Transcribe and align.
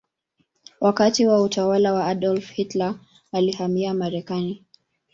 Wakati 0.81 1.25
wa 1.27 1.41
utawala 1.41 1.93
wa 1.93 2.05
Adolf 2.07 2.51
Hitler 2.51 2.95
alihamia 3.31 3.93
Marekani. 3.93 4.65